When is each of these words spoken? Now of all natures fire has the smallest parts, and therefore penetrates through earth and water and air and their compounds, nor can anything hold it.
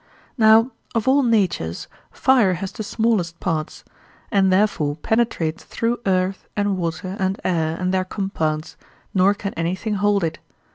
Now 0.35 0.71
of 0.95 1.07
all 1.07 1.21
natures 1.21 1.87
fire 2.09 2.55
has 2.55 2.71
the 2.71 2.81
smallest 2.81 3.39
parts, 3.39 3.83
and 4.31 4.51
therefore 4.51 4.95
penetrates 4.95 5.63
through 5.63 5.99
earth 6.07 6.47
and 6.57 6.75
water 6.75 7.15
and 7.19 7.39
air 7.43 7.77
and 7.79 7.93
their 7.93 8.05
compounds, 8.05 8.77
nor 9.13 9.35
can 9.35 9.53
anything 9.53 9.93
hold 9.93 10.23
it. 10.23 10.39